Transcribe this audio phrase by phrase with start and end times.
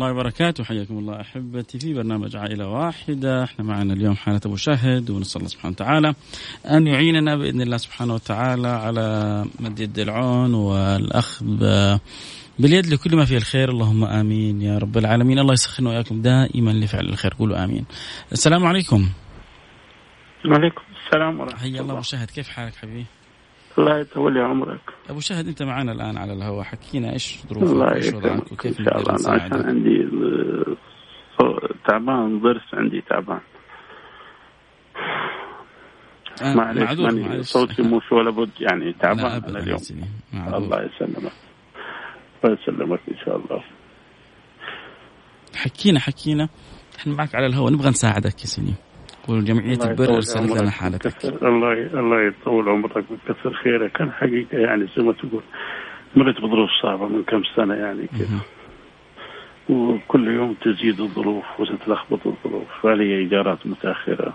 [0.00, 0.64] الله وبركاته.
[0.64, 3.44] حياكم الله أحبتي في برنامج عائلة واحدة.
[3.44, 6.14] إحنا معنا اليوم حالة أبو شاهد ونسأل الله سبحانه وتعالى
[6.70, 11.98] أن يعيننا بإذن الله سبحانه وتعالى على مد يد العون والأخذ ب-
[12.58, 13.70] باليد لكل ما فيه الخير.
[13.70, 15.38] اللهم آمين يا رب العالمين.
[15.38, 17.34] الله يسخرنا وإياكم دائما لفعل الخير.
[17.34, 17.84] قولوا آمين.
[18.32, 19.08] السلام عليكم.
[20.50, 21.92] وعليكم السلام ورحمة حيا الله الله.
[21.92, 22.30] أبو شاهد.
[22.30, 23.06] كيف حالك حبيبي؟
[23.80, 24.80] الله يطول لي عمرك.
[25.10, 26.64] أبو شاهد أنت معنا الآن على الهواء.
[26.64, 29.10] حكينا إيش ظروفك وإيش وضعك وكيف إن شاء الله.
[29.10, 30.08] أنا عشان نساعدك؟ عندي
[31.88, 33.40] تعبان ضرس عندي تعبان.
[36.42, 39.78] آه، معلش ماني صوتي مش ولا بد يعني تعبان يا اليوم.
[40.34, 41.32] الله يسلمك.
[42.44, 43.64] الله يسلمك إن شاء الله.
[45.56, 46.48] حكينا حكينا.
[46.98, 48.74] إحنا معك على الهواء نبغى نساعدك يا سيدي.
[49.38, 51.24] الله البر ارسلت لنا حالتك.
[51.24, 53.92] الله الله يطول عمرك ويكثر خيرك.
[53.92, 55.42] كان حقيقة يعني زي ما تقول
[56.16, 58.40] مريت بظروف صعبة من كم سنة يعني كذا
[59.68, 59.90] مهم.
[59.94, 62.68] وكل يوم تزيد الظروف وتتلخبط الظروف.
[62.82, 64.32] فعلي إيجارات متأخرة.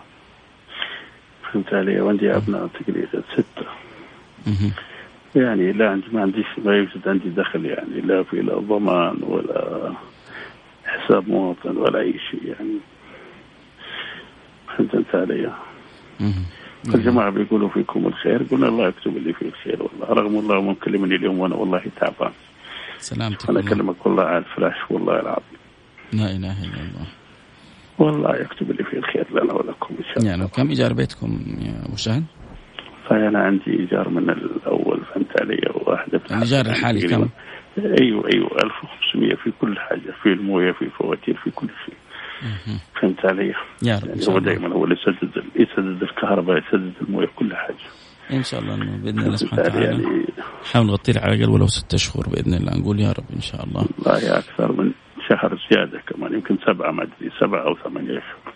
[1.44, 3.66] فهمت علي؟ وعندي أبناء تقريبا ستة.
[4.48, 4.72] مهم.
[5.36, 8.02] يعني لا عندي ما عنديش ما يوجد عندي دخل يعني.
[8.02, 9.92] لا في لا ضمان ولا
[10.86, 12.78] حساب مواطن ولا أي شيء يعني.
[14.78, 15.52] فهمت علي
[16.20, 16.46] مهم.
[16.96, 21.40] الجماعة بيقولوا فيكم الخير قلنا الله يكتب لي فيه الخير والله رغم الله مكلمني اليوم
[21.40, 22.32] وأنا والله تعبان
[22.98, 23.60] سلامتك أنا.
[23.60, 25.60] أكلمك والله على الفلاش والله العظيم
[26.14, 27.08] لا إله إلا الله
[28.00, 31.86] والله يكتب لي فيه الخير لنا ولكم إن شاء الله يعني كم إيجار بيتكم يا
[31.88, 32.24] أبو شاهد؟
[33.10, 37.28] فأنا عندي إيجار من الأول فهمت علي واحدة الإيجار الحالي كم؟
[37.78, 41.96] أيوه أيوه 1500 في كل حاجة في الموية في فواتير في كل شيء.
[43.02, 43.54] فهمت علي؟
[43.84, 47.76] يا رب يعني هو دائما هو اللي يسدد يسدد الكهرباء يسدد الموية كل حاجة.
[48.32, 49.86] إن شاء الله إنه بإذن الله سبحانه؟ وتعالى.
[49.86, 50.26] يعني؟
[50.64, 52.78] نحاول نغطي على الأقل ولو ستة شهور بإذن الله.
[52.78, 53.86] نقول يا رب إن شاء الله.
[54.00, 54.92] والله أكثر من
[55.30, 58.54] شهر زيادة كمان يمكن سبعة ما أدري سبعة أو ثمانية شهور.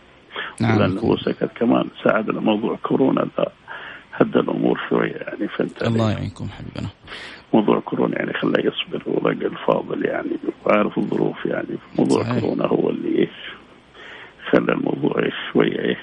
[0.61, 0.79] نعم.
[0.79, 3.45] لأنه هو سكت كمان ساعدنا موضوع كورونا ذا
[4.13, 6.89] هدى الأمور شوية يعني فهمت؟ الله يعينكم حبيبنا.
[7.53, 10.31] موضوع كورونا يعني خلاه يصبر ورجل الفاضل يعني
[10.65, 12.39] وعارف الظروف يعني موضوع صحيح.
[12.39, 13.29] كورونا هو اللي إيش
[14.51, 15.13] خلى الموضوع
[15.53, 15.97] شوية إيه.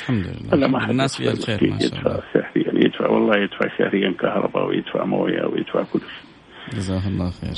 [0.00, 0.66] الحمد لله.
[0.68, 0.90] ما.
[0.90, 2.22] الناس فيها يدفع- الخير ما شاء يدفع الله.
[2.34, 6.30] شهريا يدفع والله يدفع شهريا كهرباء ويدفع موية ويدفع كل شيء.
[6.78, 7.54] جزاه الله خير.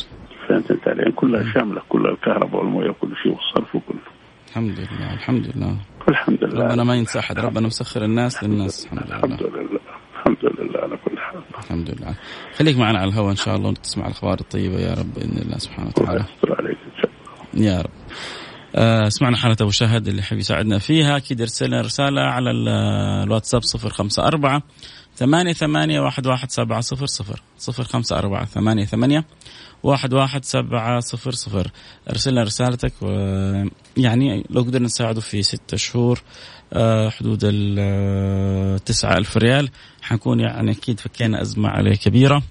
[0.48, 3.98] فهمت أنت علي كلها شاملة كلها الكهرباء والموية وكل شيء والصرف وكله
[4.48, 5.76] الحمد لله الحمد لله.
[6.09, 6.65] الحمد لله.
[6.66, 9.16] ربنا ما ينسى احد ربنا مسخر الناس للناس الحمد لله.
[9.16, 9.81] الحمد لله
[10.16, 11.41] الحمد لله على كل حال.
[11.59, 12.15] الحمد لله.
[12.59, 15.91] خليك معنا على الهواء إن شاء الله وتسمع الأخبار الطيبة يا رب بإذن الله سبحانه
[15.98, 17.10] الله وتعالى يستر عليك إن شاء
[17.54, 17.66] الله.
[17.66, 17.91] يا رب.
[19.09, 21.16] سمعنا حالة أبو شاهد اللي حبي يساعدنا فيها.
[21.16, 22.69] أكيد يرسل لنا رسالة على ال-
[23.25, 24.62] الواتساب صفر خمسة أربعة
[25.16, 27.43] ثمانية ثمانية واحد واحد سبعة صفر صفر.
[27.59, 29.25] صفر خمسة أربعة ثمانية ثمانية
[29.83, 31.71] واحد واحد سبعة صفر صفر.
[32.10, 33.06] ارسل لنا رسالتك و
[33.97, 36.22] يعني لو قدرنا نساعده في ستة شهور
[36.72, 39.69] آه، حدود ال تسعة ألف ريال.
[40.03, 42.43] حنكون يعني أكيد فكينا أزمة عليه كبيرة.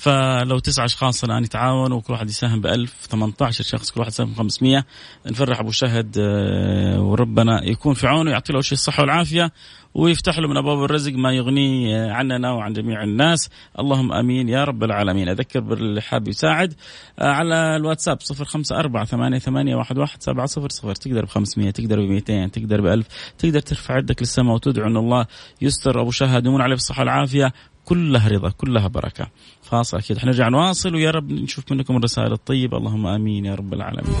[0.00, 4.32] فلو تسعة أشخاص الان يتعاونوا وكل واحد يساهم ب 1000 18 شخص كل واحد يساهم
[4.32, 4.84] ب 500
[5.26, 9.52] نفرح أبو شهد آه، وربنا يكون في عونه يعطي له شيء الصحة والعافية
[9.94, 13.50] ويفتح له من أبواب الرزق ما يغنيه آه، عننا وعن جميع الناس.
[13.78, 15.28] اللهم آمين يا رب العالمين.
[15.28, 16.74] أذكر باللي حاب يساعد
[17.18, 22.86] آه، على الواتساب 054 88 11 700 تقدر ب 500 تقدر ب 200 تقدر ب
[22.86, 23.06] 1000
[23.38, 25.26] تقدر ترفع يدك للسماء وتدعو ان الله.
[25.62, 27.52] يستر أبو شهد يمون عليه بالصحة والعافية.
[27.84, 29.26] كلها رضا كلها بركة.
[29.62, 30.18] فاصل أكيد.
[30.18, 32.76] حنرجع نواصل ويا رب نشوف منكم الرسائل الطيبة.
[32.76, 34.14] اللهم آمين يا رب العالمين.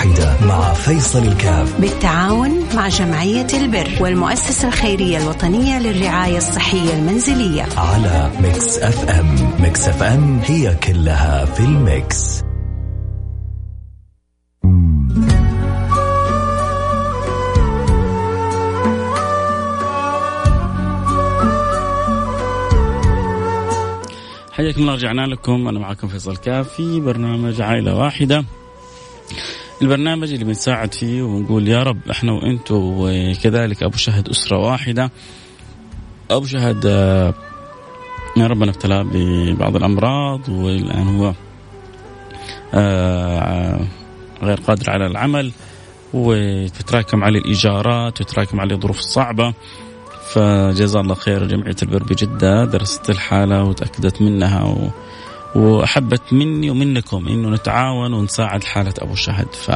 [0.00, 1.80] واحدة مع فيصل الكاف.
[1.80, 7.66] بالتعاون مع جمعية البر والمؤسسة الخيرية الوطنية للرعاية الصحية المنزلية.
[7.76, 9.36] على Mix FM.
[9.60, 12.42] Mix FM هي كلها في ال mix.
[24.52, 25.68] حياكم الله رجعنا لكم.
[25.68, 28.44] أنا معكم فيصل الكاف برنامج عائلة واحدة.
[29.82, 35.10] البرنامج اللي بنساعد فيه ونقول يا رب إحنا وأنتم وكذلك أبو شهد أسرة واحدة.
[36.30, 37.34] أبو شهد آه،
[38.36, 41.34] يا ربنا ابتلاه ببعض الأمراض والآن هو
[42.74, 43.80] آه،
[44.42, 45.52] غير قادر على العمل
[46.14, 49.54] وتتراكم عليه الإيجارات وتتراكم عليه الظروف الصعبة.
[50.32, 54.90] فجزاه الله خير جمعية البر بجدة درست الحالة وتأكدت منها
[55.54, 55.58] و...
[55.58, 59.48] واحبت مني ومنكم إنه نتعاون ونساعد حالة أبو شهد.
[59.54, 59.70] ف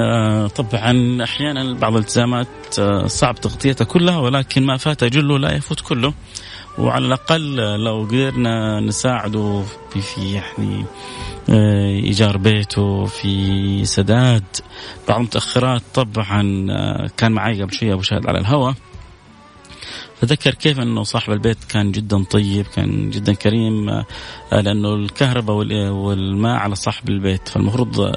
[0.00, 5.80] آه، طبعا أحيانا بعض الالتزامات آه، صعب تغطيتها كلها ولكن ما فات جله لا يفوت
[5.80, 6.14] كله.
[6.78, 10.84] وعلى الأقل لو قدرنا نساعده في في يعني
[11.50, 14.44] آه، إيجار بيته في سداد.
[15.08, 16.66] بعض المتأخرات طبعا
[17.16, 18.74] كان معي قبل شوية أبو شهد على الهواء.
[20.20, 24.04] فذكر كيف إنه صاحب البيت كان جدا طيب كان جدا كريم آه،
[24.52, 25.56] لأنه الكهرباء
[25.90, 28.12] والماء على صاحب البيت فالمفروض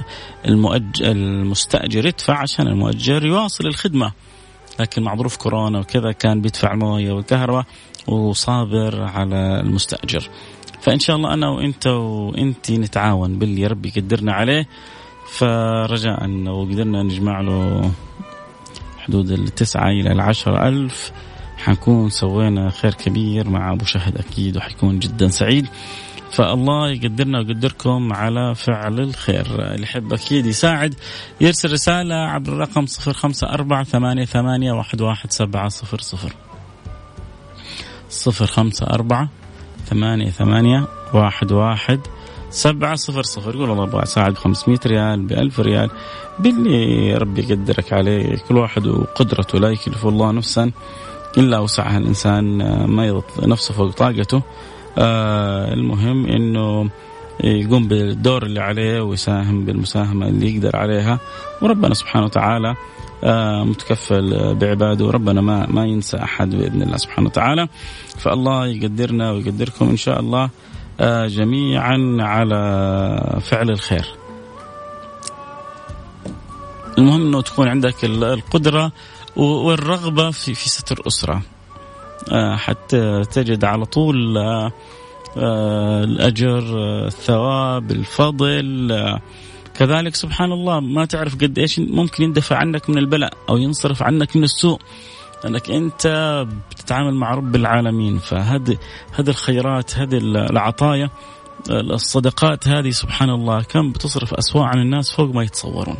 [0.45, 4.11] المؤج المستأجر يدفع عشان المؤجر يواصل الخدمة.
[4.79, 7.65] لكن مع ظروف كورونا وكذا كان بيدفع المويه والكهرباء
[8.07, 10.29] وصابر على المستأجر.
[10.81, 14.67] فإن شاء الله أنا وإنت وانت نتعاون باللي ربي يقدرنا عليه.
[15.31, 17.91] فرجاء لو قدرنا نجمع له
[18.97, 21.11] حدود التسعة إلى العشرة ألف
[21.61, 25.67] حنكون سوينا خير كبير مع أبو شهد أكيد وحيكون جدا سعيد.
[26.31, 29.73] فالله يقدرنا ويقدركم على فعل الخير.
[29.73, 30.95] اللي يحب أكيد يساعد
[31.41, 36.33] يرسل رسالة عبر الرقم صفر خمسة أربعة ثمانية, ثمانية واحد, واحد سبعة صفر صفر.
[38.09, 39.29] صفر خمسة أربعة
[39.85, 41.99] ثمانية ثمانية واحد واحد
[42.49, 43.55] سبعة صفر صفر.
[43.55, 45.89] يقول الله أبغى أساعد بخمسمية ريال بألف ريال.
[46.39, 50.71] باللي ربي يقدرك عليه كل واحد وقدرته لا يكلف الله نفسا.
[51.37, 54.41] إلا وسعها الإنسان آه، ما يضغط نفسه فوق طاقته.
[54.97, 56.89] آه المهم أنه
[57.43, 61.19] يقوم بالدور اللي عليه ويساهم بالمساهمة اللي يقدر عليها.
[61.61, 62.75] وربنا سبحانه وتعالى
[63.23, 65.05] آه متكفل بعباده.
[65.05, 67.67] وربنا ما ما ينسى أحد بإذن الله سبحانه وتعالى.
[68.17, 70.49] فالله يقدرنا ويقدركم إن شاء الله
[71.27, 74.05] جميعا على فعل الخير.
[76.97, 78.91] المهم أنه تكون عندك القدرة
[79.35, 81.41] والرغبة في في ستر أسرة.
[82.31, 84.71] آه، حتى تجد على طول آه،
[85.37, 86.63] آه، الأجر
[87.05, 89.19] الثواب الفضل
[89.73, 94.35] كذلك سبحان الله ما تعرف قد إيش ممكن يندفع عنك من البلاء أو ينصرف عنك
[94.35, 94.79] من السوء.
[95.43, 96.07] لأنك أنت
[96.71, 98.17] بتتعامل مع رب العالمين.
[98.17, 98.77] فهذه
[99.13, 101.09] هذه الخيرات هذه العطايا
[101.69, 105.97] الصدقات هذه سبحان الله كم بتصرف اسواء عن الناس فوق ما يتصورون.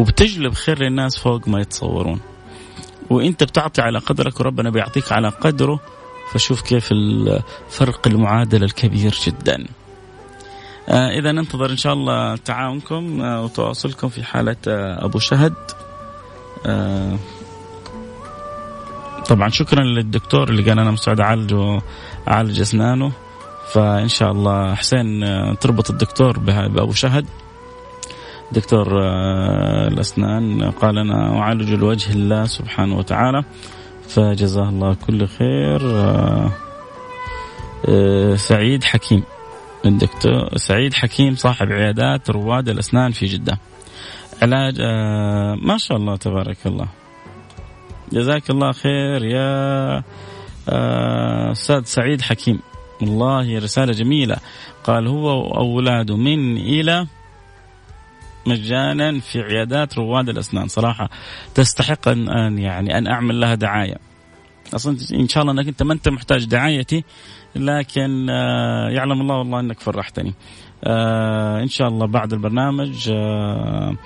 [0.00, 2.20] وبتجلب خير للناس فوق ما يتصورون.
[3.10, 5.80] وإنت بتعطي على قدرك وربنا بيعطيك على قدره.
[6.32, 9.66] فشوف كيف الفرق المعادله الكبير جدا.
[10.88, 15.54] آه إذا ننتظر إن شاء الله تعاونكم آه وتواصلكم في حالة آه أبو شهد.
[16.66, 17.18] آه
[19.28, 21.82] طبعا شكرا للدكتور اللي قال أنا مستعد اعالجه
[22.28, 23.12] اعالج أسنانه.
[23.72, 27.26] فإن شاء الله حسين آه، تربط الدكتور بأبو شهد.
[28.52, 33.44] دكتور آه، الأسنان قال أنا أعالج الوجه الله سبحانه وتعالى
[34.08, 35.80] فجزاه الله كل خير.
[35.82, 36.52] آه،
[37.88, 39.22] آه، سعيد حكيم
[39.86, 43.58] الدكتور سعيد حكيم صاحب عيادات رواد الأسنان في جدة.
[44.42, 44.80] علاج
[45.62, 46.86] ما شاء الله تبارك الله.
[48.12, 50.02] جزاك الله خير يا
[51.52, 52.60] أستاذ سعيد حكيم.
[53.02, 54.36] والله رسالة جميلة.
[54.84, 57.06] قال هو وأولاده من إلى
[58.46, 60.68] مجانا في عيادات رواد الأسنان.
[60.68, 61.10] صراحة
[61.54, 63.96] تستحق ان يعني أن أعمل لها دعاية.
[64.74, 67.04] أصلا إن شاء الله أنك أنت ما أنت محتاج دعايتي
[67.56, 70.34] لكن آه، يعلم الله والله أنك فرحتني.
[70.84, 73.96] آه، إن شاء الله بعد البرنامج آه،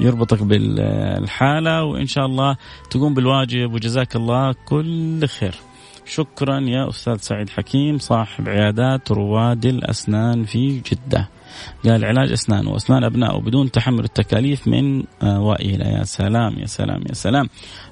[0.00, 2.56] يربطك بالحالة وإن شاء الله
[2.90, 5.54] تقوم بالواجب وجزاك الله كل خير.
[6.04, 11.28] شكرا يا أستاذ سعيد حكيم صاحب عيادات رواد الأسنان في جدة.
[11.84, 17.02] قال علاج أسنان وأسنان ابنائه بدون تحمل التكاليف من آه، والى يا سلام يا سلام
[17.08, 17.48] يا سلام.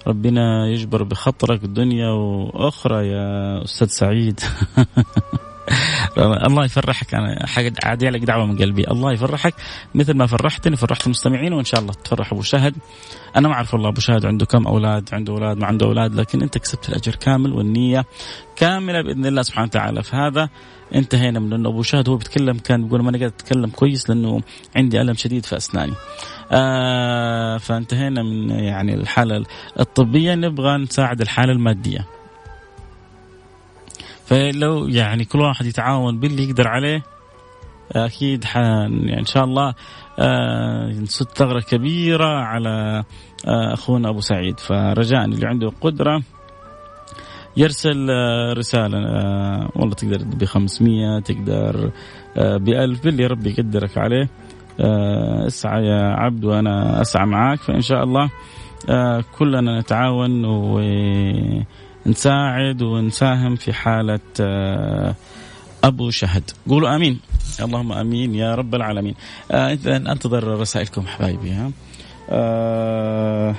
[0.07, 4.41] ربنا يجبر بخطرك دنيا وأخرى يا أستاذ سعيد.
[6.19, 7.15] الله يفرحك.
[7.15, 7.47] أنا
[7.85, 8.91] عادي لك دعوة من قلبي.
[8.91, 9.55] الله يفرحك.
[9.95, 12.75] مثل ما فرحتني فرحت المستمعين وإن شاء الله تفرح أبو شهد
[13.37, 16.43] أنا ما أعرف والله أبو شهد عنده كم أولاد عنده أولاد ما عنده أولاد لكن
[16.43, 18.05] أنت كسبت الأجر كامل والنية
[18.57, 20.03] كاملة بإذن الله سبحانه وتعالى.
[20.03, 20.49] فهذا
[20.95, 24.41] انتهينا من إنه أبو شهد هو بيتكلم كان بيقول ما أنا قادر أتكلم كويس لأنه
[24.77, 25.93] عندي ألم شديد في أسناني.
[26.53, 29.45] آه فانتهينا من يعني الحالة
[29.81, 30.35] الطبية.
[30.35, 32.07] نبغى نساعد الحالة المادية.
[34.31, 37.03] فلو يعني كل واحد يتعاون باللي يقدر عليه
[37.93, 39.75] أكيد حن يعني إن شاء الله
[40.19, 43.05] آه نسد ثغرة كبيرة على
[43.47, 44.61] آه أخونا أبو سعيد.
[44.61, 46.23] فرجاء اللي عنده قدرة
[47.57, 51.91] يرسل آه رسالة آه والله تقدر ب 500 تقدر
[52.37, 54.29] ب 1000 باللي ربي يقدرك عليه.
[55.47, 57.59] اسعى يا عبد وأنا أسعى معاك.
[57.59, 58.31] فإن شاء الله
[59.39, 60.45] كلنا نتعاون
[62.07, 65.15] ونساعد ونساهم في حالة آه
[65.85, 66.51] أبو شهد.
[66.69, 67.21] قولوا آمين.
[67.61, 69.15] اللهم آمين يا رب العالمين.
[69.51, 71.71] آه إذا أنتظر رسائلكم حبايبي ها.
[72.31, 73.55] آه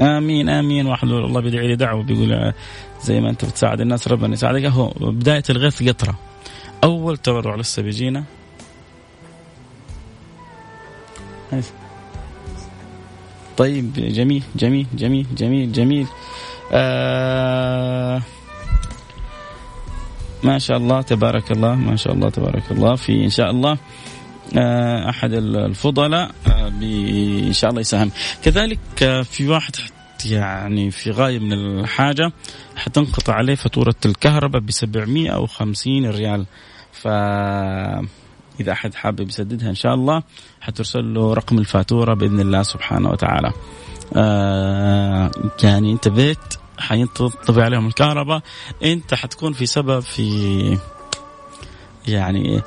[0.00, 0.86] آمين آمين.
[0.86, 2.54] واحد الله بيدعي لي دعوة بيقول آه،
[3.02, 4.64] زي ما أنت بتساعد الناس ربنا يساعدك.
[4.64, 6.18] أهو بداية الغيث قطره
[6.84, 8.24] أول تبرع لسه بيجينا.
[13.56, 16.06] طيب جميل جميل جميل جميل جميل.
[16.72, 18.22] آه
[20.42, 22.96] ما شاء الله تبارك الله ما شاء الله تبارك الله.
[22.96, 23.78] في إن شاء الله
[24.56, 26.68] آه، أحد الفضلاء آه،
[27.48, 28.10] إن شاء الله يساهم.
[28.44, 29.76] كذلك آه، في واحد
[30.24, 32.32] يعني في غاية من الحاجة
[32.76, 36.46] حتنقطع عليه فاتورة الكهرباء ب 750 ريال.
[36.92, 37.08] ف
[38.60, 40.22] إذا أحد حابب يسددها إن شاء الله
[40.60, 43.52] حترسل له رقم الفاتورة بإذن الله سبحانه وتعالى.
[44.16, 45.30] آه
[45.62, 46.38] يعني أنت بيت
[46.78, 48.42] حينطبع عليهم الكهرباء
[48.84, 50.78] أنت حتكون في سبب في
[52.08, 52.62] يعني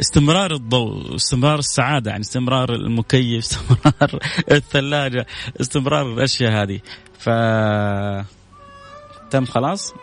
[0.00, 4.18] استمرار الضوء استمرار السعادة يعني استمرار المكيف استمرار
[4.50, 5.26] الثلاجة
[5.60, 6.80] استمرار الأشياء هذه.
[7.18, 7.28] ف
[9.30, 9.94] تم خلاص؟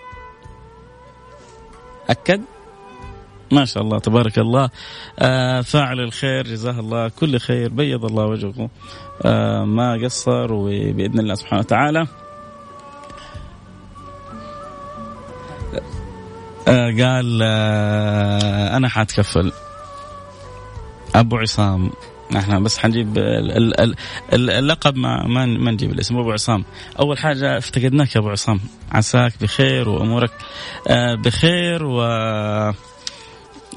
[2.09, 2.41] أكد؟
[3.51, 4.69] ما شاء الله تبارك الله.
[5.19, 8.69] آه فاعل الخير جزاه الله كل خير بيض الله وجهه.
[9.25, 12.07] آه ما قصر وبإذن الله سبحانه وتعالى.
[16.67, 17.41] آه قال
[18.75, 19.51] أنا حاتكفل.
[21.15, 21.91] أبو عصام.
[22.35, 23.17] إحنا بس حنجيب
[24.33, 26.65] اللقب ما ما, نجيب الاسم أبو عصام.
[26.99, 28.59] أول حاجة افتقدناك يا أبو عصام.
[28.91, 30.31] عساك بخير وأمورك.
[31.25, 32.01] بخير و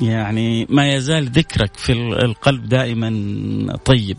[0.01, 3.11] يعني ما يزال ذكرك في القلب دائما
[3.85, 4.17] طيب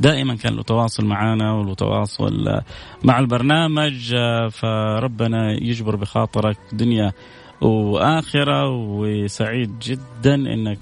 [0.00, 2.60] دائما كان له تواصل معنا وله تواصل
[3.04, 4.14] مع البرنامج
[4.50, 7.12] فربنا يجبر بخاطرك دنيا
[7.60, 10.78] وآخرة وسعيد جدا إنك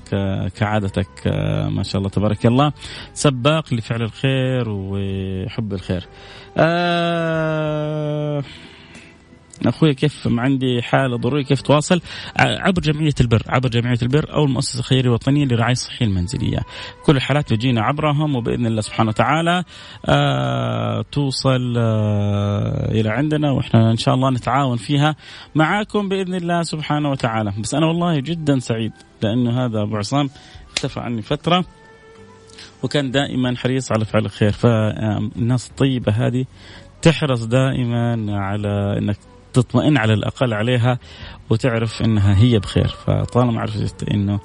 [0.57, 1.27] كعادتك
[1.71, 2.73] ما شاء الله تبارك الله
[3.13, 6.07] سباق لفعل الخير وحب الخير.
[6.57, 8.43] آه
[9.69, 12.01] أخوي كيف عندي حالة ضرورية؟ كيف تواصل؟
[12.37, 16.59] عبر جمعية البر عبر جمعية البر أو المؤسسة الخيرية الوطنيه للرعايه الصحيه المنزلية.
[17.05, 19.65] كل الحالات بتجينا عبرهم وبإذن الله سبحانه وتعالى
[20.09, 25.17] آه توصل آه إلى عندنا وإحنا إن شاء الله نتعاون فيها
[25.55, 27.53] معاكم بإذن الله سبحانه وتعالى.
[27.59, 30.31] بس أنا والله جدا سعيد لأنه هذا أبو عصام
[30.71, 31.65] اختفى عني فترة
[32.83, 34.53] وكان دائما حريص على فعل الخير.
[34.53, 36.45] فالناس الطيبة هذه
[37.03, 39.17] تحرص دائما على إنك
[39.53, 40.99] تطمئن على الأقل عليها
[41.51, 42.89] وتعرف إنها هي بخير.
[42.89, 44.41] فطالما عرفت إنه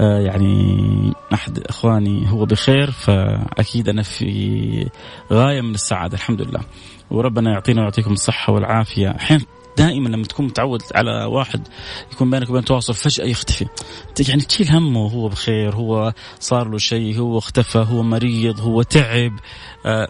[0.00, 4.90] آه، يعني أحد إخواني هو بخير فأكيد أنا في
[5.32, 6.60] غاية من السعادة الحمد لله.
[7.10, 9.08] وربنا يعطينا ويعطيكم الصحة والعافية.
[9.08, 9.44] أحيانا
[9.78, 11.68] دائما لما تكون متعود على واحد
[12.12, 13.66] يكون بينك وبين تواصل فجأة يختفي.
[14.28, 19.32] يعني تشيل همه هو بخير هو صار له شيء هو اختفى هو مريض هو تعب.
[19.86, 20.08] آه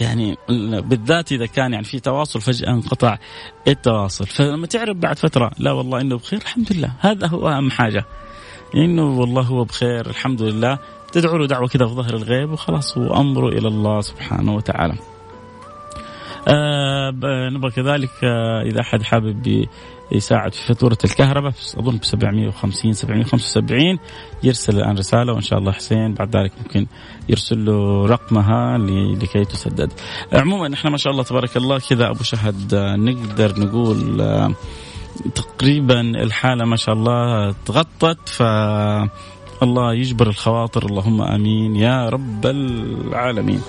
[0.00, 3.18] يعني بالذات إذا كان يعني في تواصل فجأة انقطع
[3.68, 4.26] التواصل.
[4.26, 6.92] فلما تعرف بعد فترة لا والله إنه بخير الحمد لله.
[7.00, 8.04] هذا هو أهم حاجة.
[8.74, 10.78] إنه والله هو بخير الحمد لله.
[11.12, 15.13] تدعو له دعوة كذا في ظهر الغيب وخلاص هو امره إلى الله سبحانه وتعالى.
[16.48, 17.10] آه
[17.52, 19.66] نبغى كذلك آه إذا أحد حابب
[20.12, 23.98] يساعد في فاتورة الكهرباء أظن ب 750 775
[24.42, 26.86] يرسل الآن رسالة وإن شاء الله حسين بعد ذلك ممكن
[27.28, 28.78] يرسل له رقمها
[29.22, 29.92] لكي تسدد
[30.32, 34.54] عموما إحنا ما شاء الله تبارك الله كذا أبو شهد نقدر نقول آه،
[35.34, 38.42] تقريبا الحالة ما شاء الله تغطت ف
[39.62, 43.60] الله يجبر الخواطر اللهم آمين يا رب العالمين.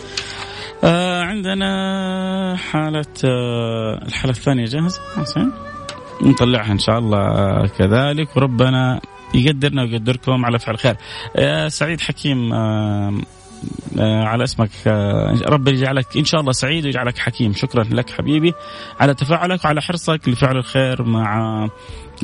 [0.85, 5.51] آه عندنا حالة آه الحالة الثانية جاهزة حسين؟
[6.21, 9.01] نطلعها إن شاء الله كذلك وربنا
[9.33, 10.95] يقدرنا ويقدركم على فعل خير.
[11.37, 13.13] يا سعيد حكيم آه،
[13.99, 17.53] على اسمك آه، ربي يجعلك إن شاء الله سعيد ويجعلك حكيم.
[17.53, 18.53] شكرا لك حبيبي.
[18.99, 21.67] على تفاعلك وعلى حرصك لفعل الخير مع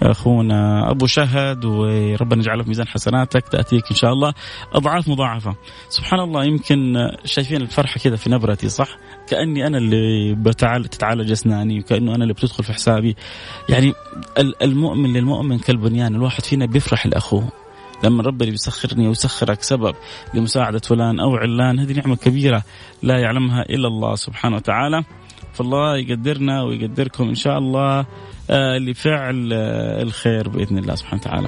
[0.03, 3.47] أخونا أبو شهد وربنا يجعله في ميزان حسناتك.
[3.47, 4.33] تأتيك إن شاء الله
[4.73, 5.55] أضعاف مضاعفة.
[5.89, 6.95] سبحان الله يمكن
[7.25, 8.97] شايفين الفرحة كذا في نبرتي صح؟
[9.29, 13.15] كأني أنا اللي بتعال تتعالج اسناني وكأنه أنا اللي بتدخل في حسابي.
[13.69, 13.93] يعني
[14.61, 17.60] المؤمن للمؤمن كالبنيان الواحد فينا بيفرح لأخوه.
[18.03, 19.95] لما ربنا بيسخرني ويسخرك سبب
[20.33, 22.63] لمساعدة فلان أو علان هذه نعمة كبيرة
[23.03, 25.03] لا يعلمها إلا الله سبحانه وتعالى.
[25.53, 28.05] فالله يقدرنا ويقدركم إن شاء الله
[28.49, 31.47] آه، لفعل آه، الخير بإذن الله سبحانه وتعالى.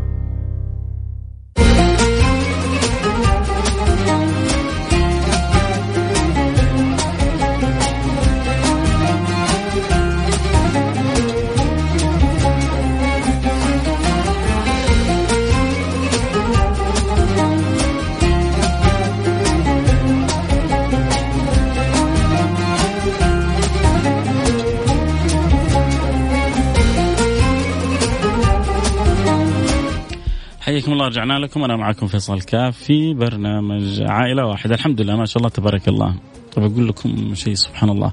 [30.61, 31.63] حياكم الله رجعنا لكم.
[31.63, 36.15] أنا معكم فيصل كاف في برنامج عائلة واحدة الحمد لله ما شاء الله تبارك الله.
[36.55, 38.11] طب أقول لكم شيء سبحان الله.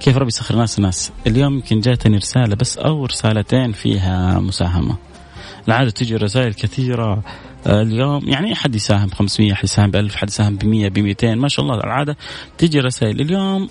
[0.00, 1.12] كيف ربي يسخر ناس؟ ناس.
[1.26, 4.96] اليوم يمكن جاتني رسالة بس أو رسالتين فيها مساهمة.
[5.68, 7.22] العادة تجي رسائل كثيرة.
[7.66, 11.34] اليوم يعني أحد يساهم 500 أحد يساهم ب 1000 أحد يساهم ب 100 ب 200
[11.34, 12.16] ما شاء الله العادة
[12.58, 13.20] تجي رسائل.
[13.20, 13.68] اليوم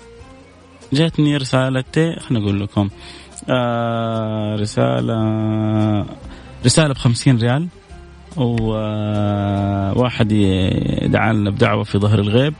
[0.92, 2.88] جاتني رسالتين خلينا أقول لكم.
[3.50, 5.14] آه رسالة
[6.64, 7.68] رسالة ب 50 ريال.
[8.36, 10.28] وواحد
[11.06, 12.54] دعا لنا بدعوة في ظهر الغيب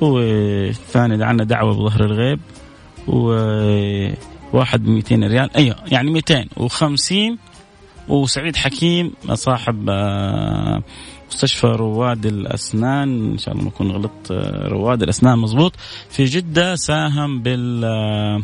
[0.00, 2.40] والثاني دعا لنا دعوة بظهر الغيب
[3.08, 5.56] وواحد ب 200 ريال.
[5.56, 7.38] أيوه يعني 250
[8.08, 10.82] وسعيد حكيم صاحب آه،
[11.30, 13.30] مستشفى رواد الأسنان.
[13.32, 15.72] إن شاء الله ما اكون غلطت آه، رواد الأسنان مضبوط
[16.10, 18.40] في جدة ساهم بال آه،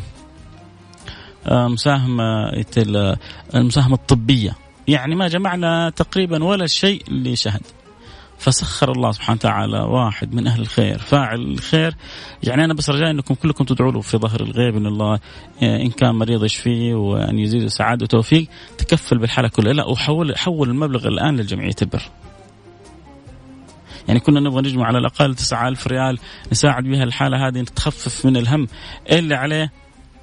[1.67, 2.49] مساهمة
[3.55, 4.55] المساهمة الطبية
[4.87, 7.61] يعني ما جمعنا تقريبا ولا شيء لشهد.
[8.37, 10.97] فسخر الله سبحانه وتعالى واحد من أهل الخير.
[10.97, 11.95] فاعل الخير
[12.43, 15.19] يعني أنا بس رجاء إنكم كلكم تدعوا له في ظهر الغيب إن الله
[15.63, 18.47] آه، إن كان مريض يشفيه وأن يزيده سعادة وتوفيق.
[18.77, 19.73] تكفل بالحالة كلها.
[19.73, 22.03] لا وحول حول المبلغ الآن للجمعيه البر.
[24.07, 26.19] يعني كنا نبغى نجمع على الأقل 9000 ريال
[26.51, 28.67] نساعد بها الحالة هذه تخفف من الهم
[29.11, 29.71] اللي عليه.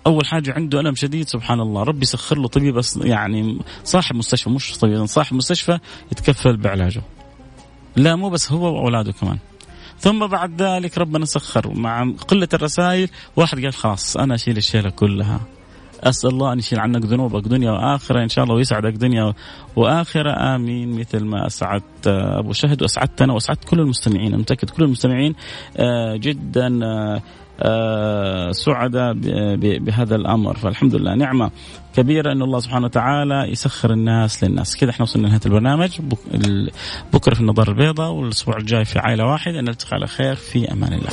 [0.06, 1.82] أول حاجة عنده ألم شديد سبحان الله.
[1.82, 5.78] ربي يسخر له طبيب يعني صاحب مستشفى مش طبيب صاحب مستشفى
[6.12, 7.02] يتكفل بعلاجه.
[7.96, 9.38] لا مو بس هو وأولاده كمان.
[9.98, 15.40] ثم بعد ذلك ربنا سخر مع قلة الرسائل واحد قال خلاص أنا أشيل الشيلة كلها.
[16.00, 19.34] أسأل الله أن يشيل عنك ذنوبك دنيا وآخرة إن شاء الله ويسعدك دنيا
[19.76, 20.54] وآخرة.
[20.54, 21.00] آمين.
[21.00, 24.26] مثل ما أسعدت أبو شهد وأسعدت أنا وأسعدت كل المستمعين.
[24.26, 25.34] أنا متأكد كل المستمعين
[25.76, 27.22] آه، جدا آه،
[28.52, 29.12] سعداء
[29.78, 30.56] بهذا الأمر.
[30.56, 31.50] فالحمد لله نعمة
[31.96, 34.76] كبيرة إن الله سبحانه وتعالى يسخر الناس للناس.
[34.76, 36.00] كذا إحنا وصلنا لنهاية البرنامج.
[37.12, 39.60] بكرة في النظر البيضاء والأسبوع الجاي في عائلة واحدة.
[39.60, 41.10] نلتقي على خير في أمان الله.